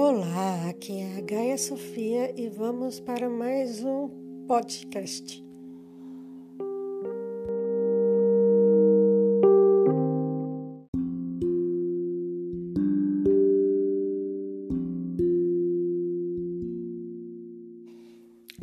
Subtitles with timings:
[0.00, 4.08] Olá, aqui é a Gaia Sofia e vamos para mais um
[4.46, 5.44] podcast.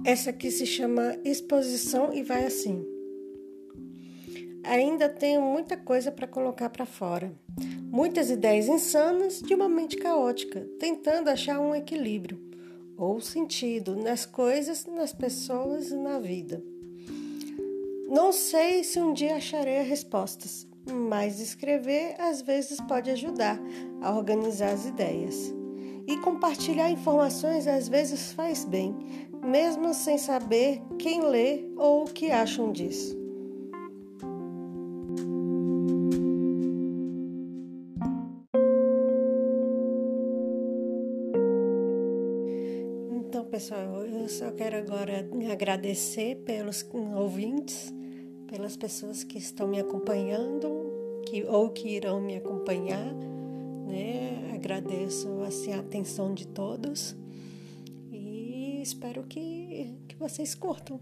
[0.06, 2.82] Essa aqui se chama exposição e vai assim.
[4.64, 7.34] Ainda tenho muita coisa para colocar para fora.
[7.96, 12.38] Muitas ideias insanas de uma mente caótica, tentando achar um equilíbrio
[12.98, 16.62] ou sentido nas coisas, nas pessoas e na vida.
[18.10, 23.58] Não sei se um dia acharei as respostas, mas escrever às vezes pode ajudar
[24.02, 25.54] a organizar as ideias.
[26.06, 28.94] E compartilhar informações às vezes faz bem,
[29.42, 33.25] mesmo sem saber quem lê ou o que acham disso.
[43.56, 47.90] Pessoal, eu só quero agora agradecer pelos ouvintes,
[48.50, 53.14] pelas pessoas que estão me acompanhando, que ou que irão me acompanhar,
[53.88, 54.52] né?
[54.54, 57.16] Agradeço assim a atenção de todos
[58.12, 61.00] e espero que, que vocês curtam.